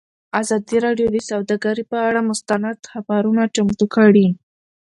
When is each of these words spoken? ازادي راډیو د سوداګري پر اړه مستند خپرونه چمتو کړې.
ازادي 0.41 0.77
راډیو 0.85 1.07
د 1.11 1.17
سوداګري 1.29 1.83
پر 1.89 1.99
اړه 2.09 2.21
مستند 2.29 2.77
خپرونه 2.93 3.43
چمتو 3.55 3.85
کړې. 3.95 4.27